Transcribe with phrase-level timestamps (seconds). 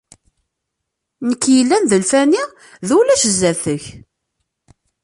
[1.29, 2.43] Nekk yellan d lfani,
[2.87, 3.83] d ulac sdat-k.